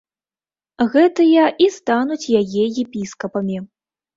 [0.95, 3.57] Гэтыя і стануць яе епіскапамі.